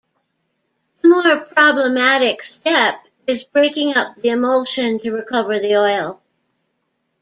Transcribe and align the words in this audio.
The 1.03 1.09
more 1.09 1.45
problematic 1.45 2.43
step 2.47 2.95
is 3.27 3.43
breaking 3.43 3.95
up 3.95 4.15
the 4.15 4.29
emulsion 4.29 4.97
to 4.97 5.11
recover 5.11 5.59
the 5.59 5.75
oil. 5.77 6.23